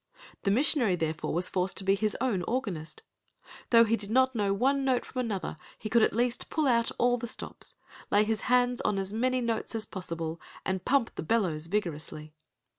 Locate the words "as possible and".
9.75-10.83